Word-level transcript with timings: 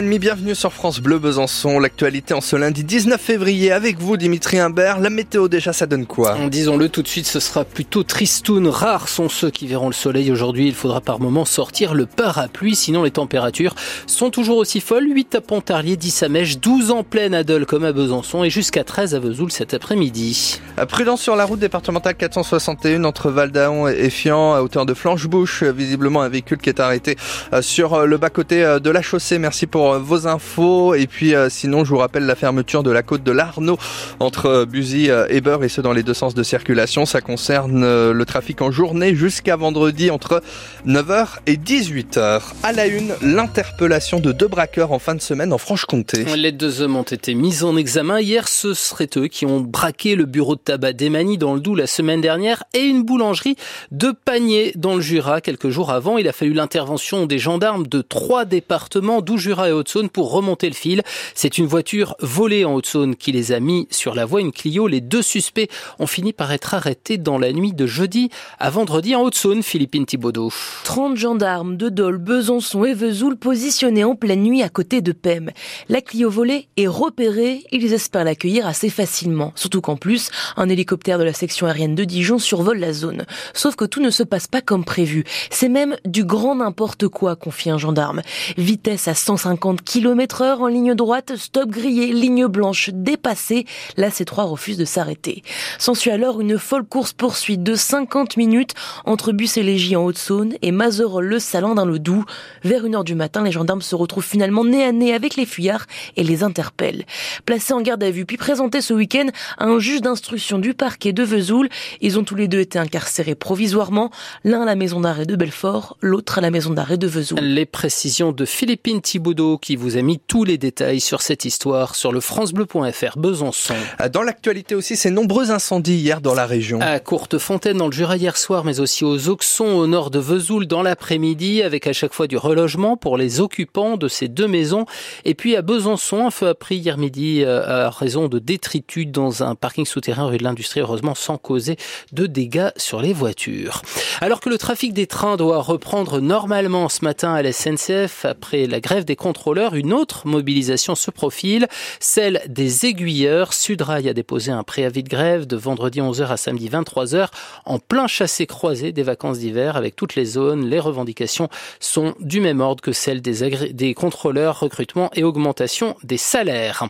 Bienvenue 0.00 0.54
sur 0.54 0.72
France 0.72 1.00
Bleu 1.00 1.18
Besançon, 1.18 1.80
l'actualité 1.80 2.32
en 2.32 2.40
ce 2.40 2.54
lundi 2.54 2.84
19 2.84 3.20
février 3.20 3.72
avec 3.72 3.98
vous 3.98 4.16
Dimitri 4.16 4.60
Imbert. 4.60 5.00
La 5.00 5.10
météo 5.10 5.48
déjà 5.48 5.72
ça 5.72 5.86
donne 5.86 6.06
quoi? 6.06 6.36
Disons-le 6.48 6.88
tout 6.88 7.02
de 7.02 7.08
suite, 7.08 7.26
ce 7.26 7.40
sera 7.40 7.64
plutôt 7.64 8.04
tristoun. 8.04 8.68
Rares 8.68 9.08
sont 9.08 9.28
ceux 9.28 9.50
qui 9.50 9.66
verront 9.66 9.88
le 9.88 9.92
soleil 9.92 10.30
aujourd'hui. 10.30 10.68
Il 10.68 10.74
faudra 10.76 11.00
par 11.00 11.18
moment 11.18 11.44
sortir 11.44 11.94
le 11.94 12.06
parapluie, 12.06 12.76
sinon 12.76 13.02
les 13.02 13.10
températures 13.10 13.74
sont 14.06 14.30
toujours 14.30 14.58
aussi 14.58 14.78
folles. 14.78 15.08
8 15.10 15.34
à 15.34 15.40
Pontarlier, 15.40 15.96
10 15.96 16.22
à 16.22 16.28
Mèche, 16.28 16.60
12 16.60 16.92
en 16.92 17.02
pleine 17.02 17.34
à 17.34 17.42
Dole 17.42 17.66
comme 17.66 17.82
à 17.84 17.90
Besançon 17.90 18.44
et 18.44 18.50
jusqu'à 18.50 18.84
13 18.84 19.16
à 19.16 19.18
Vesoul 19.18 19.50
cet 19.50 19.74
après-midi. 19.74 20.60
Prudence 20.88 21.22
sur 21.22 21.34
la 21.34 21.44
route 21.44 21.58
départementale 21.58 22.14
461 22.14 23.02
entre 23.02 23.30
Valdaon 23.30 23.88
et 23.88 24.10
Fian 24.10 24.54
à 24.54 24.62
hauteur 24.62 24.86
de 24.86 24.94
Flanche-Bouche. 24.94 25.64
Visiblement 25.64 26.22
un 26.22 26.28
véhicule 26.28 26.58
qui 26.58 26.68
est 26.68 26.78
arrêté 26.78 27.16
euh, 27.52 27.62
sur 27.62 28.06
le 28.06 28.16
bas-côté 28.16 28.78
de 28.80 28.90
la 28.90 29.02
chaussée. 29.02 29.40
Merci 29.40 29.66
pour 29.66 29.87
vos 29.96 30.26
infos. 30.26 30.94
Et 30.94 31.06
puis 31.06 31.34
euh, 31.34 31.48
sinon, 31.48 31.84
je 31.84 31.90
vous 31.90 31.98
rappelle 31.98 32.26
la 32.26 32.34
fermeture 32.34 32.82
de 32.82 32.90
la 32.90 33.02
côte 33.02 33.22
de 33.22 33.32
l'Arnaud 33.32 33.78
entre 34.20 34.46
euh, 34.46 34.66
Buzy 34.66 35.10
euh, 35.10 35.26
et 35.30 35.40
Beurre 35.40 35.64
et 35.64 35.68
ce 35.68 35.80
dans 35.80 35.92
les 35.92 36.02
deux 36.02 36.14
sens 36.14 36.34
de 36.34 36.42
circulation. 36.42 37.06
Ça 37.06 37.20
concerne 37.20 38.10
le 38.10 38.24
trafic 38.24 38.60
en 38.60 38.70
journée 38.70 39.14
jusqu'à 39.14 39.56
vendredi 39.56 40.10
entre 40.10 40.42
9h 40.86 41.38
et 41.46 41.56
18h. 41.56 42.42
À 42.62 42.72
la 42.72 42.86
une, 42.86 43.14
l'interpellation 43.22 44.20
de 44.20 44.32
deux 44.32 44.48
braqueurs 44.48 44.92
en 44.92 44.98
fin 44.98 45.14
de 45.14 45.20
semaine 45.20 45.52
en 45.52 45.58
Franche-Comté. 45.58 46.24
Les 46.36 46.52
deux 46.52 46.82
hommes 46.82 46.96
ont 46.96 47.02
été 47.02 47.34
mis 47.34 47.62
en 47.62 47.76
examen. 47.76 48.20
Hier, 48.20 48.48
ce 48.48 48.74
seraient 48.74 49.08
eux 49.16 49.28
qui 49.28 49.46
ont 49.46 49.60
braqué 49.60 50.14
le 50.14 50.24
bureau 50.24 50.56
de 50.56 50.60
tabac 50.60 50.92
d'Emani 50.92 51.38
dans 51.38 51.54
le 51.54 51.60
Doubs 51.60 51.76
la 51.76 51.86
semaine 51.86 52.20
dernière 52.20 52.64
et 52.74 52.80
une 52.80 53.04
boulangerie 53.04 53.56
de 53.92 54.12
Panier 54.24 54.72
dans 54.74 54.96
le 54.96 55.00
Jura 55.00 55.40
quelques 55.40 55.70
jours 55.70 55.90
avant. 55.90 56.18
Il 56.18 56.28
a 56.28 56.32
fallu 56.32 56.52
l'intervention 56.52 57.26
des 57.26 57.38
gendarmes 57.38 57.86
de 57.86 58.02
trois 58.02 58.44
départements, 58.44 59.20
Doubs, 59.20 59.38
Jura 59.38 59.68
et 59.68 59.72
Haute-Saône 59.78 60.08
pour 60.08 60.30
remonter 60.30 60.68
le 60.68 60.74
fil. 60.74 61.02
C'est 61.34 61.58
une 61.58 61.66
voiture 61.66 62.16
volée 62.20 62.64
en 62.64 62.74
Haute-Saône 62.74 63.16
qui 63.16 63.32
les 63.32 63.52
a 63.52 63.60
mis 63.60 63.86
sur 63.90 64.14
la 64.14 64.24
voie, 64.24 64.40
une 64.40 64.52
Clio. 64.52 64.86
Les 64.86 65.00
deux 65.00 65.22
suspects 65.22 65.70
ont 65.98 66.06
fini 66.06 66.32
par 66.32 66.52
être 66.52 66.74
arrêtés 66.74 67.18
dans 67.18 67.38
la 67.38 67.52
nuit 67.52 67.72
de 67.72 67.86
jeudi 67.86 68.30
à 68.58 68.70
vendredi 68.70 69.14
en 69.14 69.22
Haute-Saône, 69.22 69.62
Philippine 69.62 70.06
Thibaudot. 70.06 70.52
30 70.84 71.16
gendarmes 71.16 71.76
de 71.76 71.88
Dole, 71.88 72.18
Besançon 72.18 72.84
et 72.84 72.94
Vesoul 72.94 73.36
positionnés 73.36 74.04
en 74.04 74.14
pleine 74.14 74.42
nuit 74.42 74.62
à 74.62 74.68
côté 74.68 75.00
de 75.00 75.12
Pem. 75.12 75.50
La 75.88 76.00
Clio 76.00 76.30
volée 76.30 76.68
est 76.76 76.86
repérée, 76.86 77.64
ils 77.72 77.92
espèrent 77.92 78.24
l'accueillir 78.24 78.66
assez 78.66 78.90
facilement. 78.90 79.52
Surtout 79.54 79.80
qu'en 79.80 79.96
plus, 79.96 80.30
un 80.56 80.68
hélicoptère 80.68 81.18
de 81.18 81.24
la 81.24 81.32
section 81.32 81.66
aérienne 81.66 81.94
de 81.94 82.04
Dijon 82.04 82.38
survole 82.38 82.78
la 82.78 82.92
zone. 82.92 83.24
Sauf 83.54 83.76
que 83.76 83.84
tout 83.84 84.00
ne 84.00 84.10
se 84.10 84.22
passe 84.22 84.46
pas 84.46 84.60
comme 84.60 84.84
prévu. 84.84 85.24
C'est 85.50 85.68
même 85.68 85.96
du 86.04 86.24
grand 86.24 86.56
n'importe 86.56 87.08
quoi, 87.08 87.36
confie 87.36 87.70
un 87.70 87.78
gendarme. 87.78 88.22
Vitesse 88.56 89.08
à 89.08 89.14
150 89.14 89.67
km 89.76 90.42
heure 90.42 90.62
en 90.62 90.66
ligne 90.66 90.94
droite, 90.94 91.36
stop 91.36 91.70
grillé, 91.70 92.12
ligne 92.12 92.46
blanche 92.46 92.90
dépassée. 92.92 93.66
La 93.96 94.10
C3 94.10 94.42
refuse 94.42 94.76
de 94.76 94.84
s'arrêter. 94.84 95.42
S'ensuit 95.78 96.10
alors 96.10 96.40
une 96.40 96.58
folle 96.58 96.84
course-poursuite 96.84 97.62
de 97.62 97.74
50 97.74 98.36
minutes 98.36 98.74
entre 99.04 99.32
Bus-et-Légy 99.32 99.96
en 99.96 100.04
Haute-Saône 100.04 100.54
et 100.62 100.72
Mazerolles-le-Salin 100.72 101.74
dans 101.74 101.84
le 101.84 101.98
Doubs. 101.98 102.24
Vers 102.64 102.84
une 102.84 102.94
heure 102.94 103.04
du 103.04 103.14
matin, 103.14 103.42
les 103.42 103.52
gendarmes 103.52 103.82
se 103.82 103.94
retrouvent 103.94 104.24
finalement 104.24 104.64
nez 104.64 104.84
à 104.84 104.92
nez 104.92 105.14
avec 105.14 105.36
les 105.36 105.46
fuyards 105.46 105.86
et 106.16 106.24
les 106.24 106.42
interpellent. 106.42 107.04
Placés 107.46 107.72
en 107.74 107.80
garde 107.80 108.02
à 108.02 108.10
vue, 108.10 108.24
puis 108.24 108.36
présentés 108.36 108.80
ce 108.80 108.94
week-end 108.94 109.26
à 109.58 109.66
un 109.66 109.78
juge 109.78 110.00
d'instruction 110.00 110.58
du 110.58 110.74
parquet 110.74 111.12
de 111.12 111.22
Vesoul, 111.22 111.68
ils 112.00 112.18
ont 112.18 112.24
tous 112.24 112.34
les 112.34 112.48
deux 112.48 112.60
été 112.60 112.78
incarcérés 112.78 113.34
provisoirement, 113.34 114.10
l'un 114.44 114.62
à 114.62 114.64
la 114.64 114.74
maison 114.74 115.00
d'arrêt 115.00 115.26
de 115.26 115.36
Belfort, 115.36 115.96
l'autre 116.00 116.38
à 116.38 116.40
la 116.40 116.50
maison 116.50 116.70
d'arrêt 116.70 116.98
de 116.98 117.06
Vesoul. 117.06 117.38
Les 117.40 117.66
précisions 117.66 118.32
de 118.32 118.44
Philippine 118.44 119.00
Thibaudot 119.00 119.57
qui 119.58 119.76
vous 119.76 119.96
a 119.96 120.02
mis 120.02 120.18
tous 120.18 120.44
les 120.44 120.58
détails 120.58 121.00
sur 121.00 121.22
cette 121.22 121.44
histoire 121.44 121.94
sur 121.94 122.12
le 122.12 122.20
francebleu.fr 122.20 123.18
Besançon. 123.18 123.74
Ah, 123.98 124.08
dans 124.08 124.22
l'actualité 124.22 124.74
aussi, 124.74 124.96
ces 124.96 125.10
nombreux 125.10 125.50
incendies 125.50 125.96
hier 125.96 126.20
dans 126.20 126.34
la 126.34 126.46
région. 126.46 126.80
À 126.80 127.00
Courtefontaine 127.00 127.76
dans 127.76 127.86
le 127.86 127.92
Jura 127.92 128.16
hier 128.16 128.36
soir, 128.36 128.64
mais 128.64 128.80
aussi 128.80 129.04
aux 129.04 129.28
Auxons 129.28 129.76
au 129.76 129.86
nord 129.86 130.10
de 130.10 130.18
Vesoul 130.18 130.66
dans 130.66 130.82
l'après-midi, 130.82 131.62
avec 131.62 131.86
à 131.86 131.92
chaque 131.92 132.14
fois 132.14 132.26
du 132.26 132.36
relogement 132.36 132.96
pour 132.96 133.16
les 133.16 133.40
occupants 133.40 133.96
de 133.96 134.08
ces 134.08 134.28
deux 134.28 134.48
maisons. 134.48 134.86
Et 135.24 135.34
puis 135.34 135.56
à 135.56 135.62
Besançon, 135.62 136.26
un 136.26 136.30
feu 136.30 136.48
a 136.48 136.54
pris 136.54 136.76
hier 136.76 136.98
midi 136.98 137.42
euh, 137.42 137.86
à 137.86 137.90
raison 137.90 138.28
de 138.28 138.38
détritus 138.38 139.06
dans 139.06 139.42
un 139.42 139.54
parking 139.54 139.86
souterrain 139.86 140.26
rue 140.26 140.38
de 140.38 140.44
l'Industrie, 140.44 140.80
heureusement 140.80 141.14
sans 141.14 141.38
causer 141.38 141.76
de 142.12 142.26
dégâts 142.26 142.70
sur 142.76 143.00
les 143.00 143.12
voitures. 143.12 143.82
Alors 144.20 144.40
que 144.40 144.48
le 144.48 144.58
trafic 144.58 144.92
des 144.92 145.06
trains 145.06 145.36
doit 145.36 145.62
reprendre 145.62 146.20
normalement 146.20 146.88
ce 146.88 147.04
matin 147.04 147.32
à 147.34 147.42
la 147.42 147.52
SNCF 147.52 148.24
après 148.24 148.66
la 148.66 148.80
grève 148.80 149.04
des 149.04 149.16
contrôles 149.16 149.47
une 149.56 149.92
autre 149.92 150.26
mobilisation 150.26 150.94
se 150.94 151.10
profile, 151.10 151.68
celle 152.00 152.42
des 152.48 152.86
aiguilleurs. 152.86 153.54
Sudrail 153.54 154.08
a 154.08 154.12
déposé 154.12 154.52
un 154.52 154.62
préavis 154.62 155.02
de 155.02 155.08
grève 155.08 155.46
de 155.46 155.56
vendredi 155.56 156.00
11h 156.00 156.28
à 156.28 156.36
samedi 156.36 156.68
23h 156.68 157.28
en 157.64 157.78
plein 157.78 158.06
chassé 158.06 158.46
croisé 158.46 158.92
des 158.92 159.02
vacances 159.02 159.38
d'hiver 159.38 159.76
avec 159.76 159.96
toutes 159.96 160.16
les 160.16 160.26
zones. 160.26 160.66
Les 160.66 160.78
revendications 160.78 161.48
sont 161.80 162.14
du 162.20 162.40
même 162.40 162.60
ordre 162.60 162.82
que 162.82 162.92
celles 162.92 163.22
des, 163.22 163.72
des 163.72 163.94
contrôleurs, 163.94 164.60
recrutement 164.60 165.10
et 165.14 165.24
augmentation 165.24 165.96
des 166.04 166.18
salaires. 166.18 166.86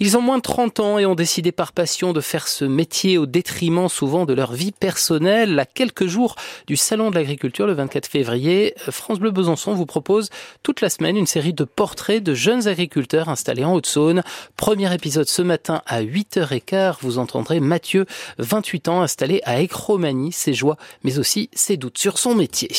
Ils 0.00 0.16
ont 0.16 0.22
moins 0.22 0.38
de 0.38 0.42
30 0.42 0.80
ans 0.80 0.98
et 0.98 1.06
ont 1.06 1.14
décidé 1.14 1.52
par 1.52 1.72
passion 1.72 2.12
de 2.12 2.20
faire 2.20 2.48
ce 2.48 2.64
métier 2.64 3.18
au 3.18 3.26
détriment 3.26 3.88
souvent 3.88 4.24
de 4.24 4.32
leur 4.32 4.52
vie 4.52 4.72
personnelle. 4.72 5.58
À 5.58 5.66
quelques 5.66 6.06
jours 6.06 6.36
du 6.66 6.76
Salon 6.76 7.10
de 7.10 7.16
l'agriculture 7.16 7.66
le 7.66 7.74
24 7.74 8.06
février, 8.06 8.74
France 8.90 9.18
Bleu 9.18 9.30
Besançon 9.30 9.74
vous 9.74 9.86
propose 9.86 10.30
toute 10.62 10.80
la 10.80 10.88
semaine 10.88 11.16
une 11.16 11.26
série 11.26 11.52
de 11.52 11.64
portraits 11.64 11.87
de 11.96 12.34
jeunes 12.34 12.68
agriculteurs 12.68 13.28
installés 13.28 13.64
en 13.64 13.74
Haute-Saône. 13.74 14.22
Premier 14.56 14.92
épisode 14.94 15.26
ce 15.28 15.42
matin 15.42 15.82
à 15.86 16.02
8h15. 16.02 16.96
Vous 17.00 17.18
entendrez 17.18 17.60
Mathieu, 17.60 18.06
28 18.38 18.88
ans, 18.88 19.02
installé 19.02 19.40
à 19.44 19.60
Écromanie, 19.60 20.32
ses 20.32 20.54
joies, 20.54 20.76
mais 21.02 21.18
aussi 21.18 21.50
ses 21.54 21.76
doutes 21.76 21.98
sur 21.98 22.18
son 22.18 22.34
métier. 22.34 22.70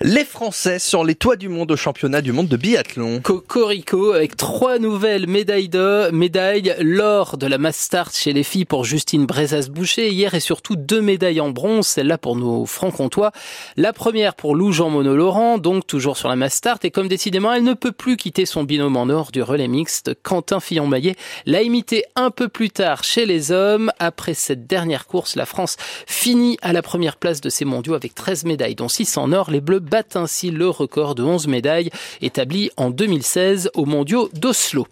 Les 0.00 0.24
Français 0.24 0.78
sur 0.78 1.04
les 1.04 1.14
toits 1.14 1.36
du 1.36 1.48
monde 1.48 1.72
au 1.72 1.76
championnat 1.76 2.20
du 2.20 2.32
monde 2.32 2.48
de 2.48 2.56
biathlon. 2.56 3.20
Cocorico 3.20 4.12
avec 4.12 4.36
trois 4.36 4.78
nouvelles 4.78 5.26
médailles 5.26 5.68
de 5.68 6.10
médailles 6.10 6.74
l'or 6.80 7.36
de 7.36 7.46
la 7.46 7.58
Mass 7.58 7.76
Start 7.76 8.14
chez 8.14 8.32
les 8.32 8.44
filles 8.44 8.64
pour 8.64 8.84
Justine 8.84 9.26
Brezas-Boucher 9.26 10.10
hier 10.10 10.34
et 10.34 10.40
surtout 10.40 10.76
deux 10.76 11.00
médailles 11.00 11.40
en 11.40 11.50
bronze, 11.50 11.86
celle-là 11.86 12.18
pour 12.18 12.36
nos 12.36 12.66
francs-comtois. 12.66 13.32
La 13.76 13.92
première 13.92 14.34
pour 14.34 14.54
Lou 14.54 14.72
Jean 14.72 14.90
Monod 14.90 15.16
Laurent, 15.16 15.58
donc 15.58 15.86
toujours 15.86 16.16
sur 16.16 16.28
la 16.28 16.36
Mass 16.36 16.54
Start 16.54 16.84
et 16.84 16.90
comme 16.90 17.08
décidément 17.08 17.52
elle 17.52 17.64
ne 17.64 17.74
peut 17.74 17.92
plus 17.92 18.16
quitter 18.16 18.46
son 18.46 18.53
binôme 18.62 18.96
en 18.96 19.08
or 19.08 19.32
du 19.32 19.42
relais 19.42 19.66
mixte, 19.66 20.12
Quentin 20.22 20.60
Fillon-Maillet, 20.60 21.16
l'a 21.46 21.62
imité 21.62 22.04
un 22.14 22.30
peu 22.30 22.48
plus 22.48 22.70
tard 22.70 23.02
chez 23.02 23.26
les 23.26 23.50
hommes. 23.50 23.90
Après 23.98 24.34
cette 24.34 24.66
dernière 24.68 25.06
course, 25.06 25.34
la 25.34 25.46
France 25.46 25.76
finit 26.06 26.56
à 26.62 26.72
la 26.72 26.82
première 26.82 27.16
place 27.16 27.40
de 27.40 27.48
ces 27.48 27.64
mondiaux 27.64 27.94
avec 27.94 28.14
13 28.14 28.44
médailles, 28.44 28.76
dont 28.76 28.88
6 28.88 29.16
en 29.16 29.32
or. 29.32 29.50
Les 29.50 29.60
Bleus 29.60 29.80
battent 29.80 30.16
ainsi 30.16 30.52
le 30.52 30.68
record 30.68 31.14
de 31.14 31.24
11 31.24 31.48
médailles 31.48 31.90
établi 32.22 32.70
en 32.76 32.90
2016 32.90 33.70
aux 33.74 33.86
mondiaux 33.86 34.30
d'Oslo. 34.34 34.86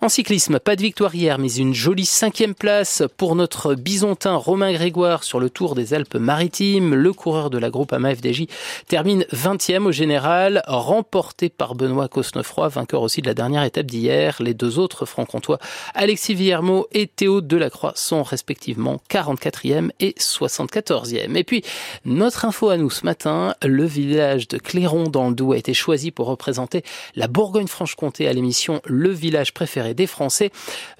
En 0.00 0.08
cyclisme, 0.08 0.58
pas 0.58 0.76
de 0.76 0.82
victoire 0.82 1.14
hier, 1.14 1.38
mais 1.38 1.52
une 1.54 1.74
jolie 1.74 2.06
cinquième 2.06 2.54
place 2.54 3.02
pour 3.16 3.34
notre 3.34 3.74
bisontin 3.74 4.36
Romain 4.36 4.72
Grégoire 4.72 5.24
sur 5.24 5.40
le 5.40 5.50
Tour 5.50 5.74
des 5.74 5.94
Alpes-Maritimes. 5.94 6.94
Le 6.94 7.12
coureur 7.12 7.50
de 7.50 7.58
la 7.58 7.70
groupe 7.70 7.92
AMA-FDJ 7.92 8.46
termine 8.86 9.24
20e 9.32 9.86
au 9.86 9.92
général, 9.92 10.62
remporté 10.66 11.48
par 11.48 11.74
Benoît 11.74 12.08
Cosnefroy, 12.08 12.68
vainqueur 12.68 13.01
aussi 13.02 13.22
de 13.22 13.26
la 13.26 13.34
dernière 13.34 13.64
étape 13.64 13.86
d'hier. 13.86 14.36
Les 14.40 14.54
deux 14.54 14.78
autres 14.78 15.06
francs-comtois, 15.06 15.58
Alexis 15.94 16.34
Villermo 16.34 16.86
et 16.92 17.06
Théo 17.06 17.40
Delacroix, 17.40 17.92
sont 17.96 18.22
respectivement 18.22 19.00
44e 19.10 19.90
et 20.00 20.14
74e. 20.18 21.36
Et 21.36 21.44
puis, 21.44 21.62
notre 22.04 22.44
info 22.44 22.70
à 22.70 22.76
nous 22.76 22.90
ce 22.90 23.04
matin, 23.04 23.54
le 23.62 23.84
village 23.84 24.48
de 24.48 24.58
Clairon 24.58 25.04
dans 25.04 25.28
le 25.28 25.34
Doubs 25.34 25.52
a 25.52 25.56
été 25.56 25.74
choisi 25.74 26.10
pour 26.10 26.26
représenter 26.26 26.82
la 27.16 27.28
Bourgogne-Franche-Comté 27.28 28.28
à 28.28 28.32
l'émission 28.32 28.80
Le 28.84 29.10
village 29.10 29.54
préféré 29.54 29.94
des 29.94 30.06
Français. 30.06 30.50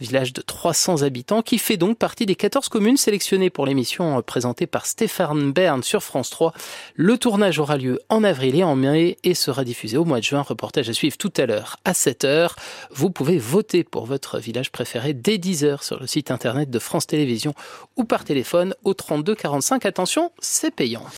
Village 0.01 0.33
de 0.33 0.41
300 0.41 1.03
habitants 1.03 1.43
qui 1.43 1.59
fait 1.59 1.77
donc 1.77 1.99
partie 1.99 2.27
des 2.27 2.35
14 2.35 2.69
communes 2.69 2.97
sélectionnées 2.97 3.51
pour 3.51 3.67
l'émission 3.67 4.21
présentée 4.23 4.67
par 4.67 4.87
Stéphane 4.87 5.53
Bern 5.53 5.83
sur 5.83 6.03
France 6.03 6.31
3. 6.31 6.53
Le 6.95 7.19
tournage 7.19 7.59
aura 7.59 7.77
lieu 7.77 8.01
en 8.09 8.25
avril 8.25 8.57
et 8.57 8.65
en 8.65 8.77
mai 8.77 9.19
et 9.25 9.35
sera 9.35 9.65
diffusé 9.65 9.97
au 9.97 10.05
mois 10.05 10.19
de 10.19 10.25
juin. 10.25 10.43
Reportage 10.43 10.89
à 10.89 10.93
suivre 10.93 11.17
tout 11.17 11.33
à 11.37 11.47
l'heure 11.47 11.79
à 11.93 11.95
7h. 11.95 12.53
Vous 12.91 13.11
pouvez 13.11 13.39
voter 13.39 13.85
pour 13.85 14.07
votre 14.07 14.39
village 14.39 14.73
préféré 14.73 15.13
dès 15.13 15.37
10h 15.37 15.85
sur 15.85 16.01
le 16.01 16.07
site 16.07 16.31
internet 16.31 16.71
de 16.71 16.79
France 16.79 17.07
Télévisions 17.07 17.55
ou 17.97 18.05
par 18.05 18.25
téléphone 18.25 18.75
au 18.83 18.95
32 18.95 19.35
45. 19.35 19.85
Attention, 19.85 20.33
c'est 20.41 20.75
payant. 20.75 21.05